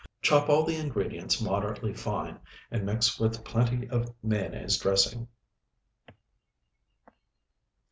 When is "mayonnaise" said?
4.23-4.79